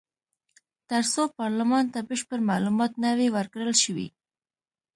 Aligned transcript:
تر 0.89 1.03
څو 1.13 1.21
پارلمان 1.39 1.83
ته 1.93 1.99
بشپړ 2.09 2.39
معلومات 2.51 2.91
نه 3.03 3.09
وي 3.17 3.27
ورکړل 3.37 3.73
شوي. 3.83 4.07